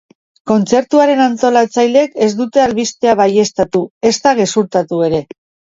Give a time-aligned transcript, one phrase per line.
[0.51, 5.27] Kontzertuaren antolatzaileek ez dute albistea baieztatu, ezta gezurtatu ere.